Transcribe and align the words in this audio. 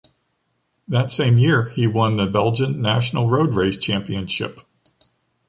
That 0.87 1.11
same 1.11 1.37
year 1.37 1.69
he 1.69 1.85
won 1.85 2.17
the 2.17 2.25
Belgian 2.25 2.81
National 2.81 3.29
Road 3.29 3.53
Race 3.53 3.77
Championship. 3.77 4.59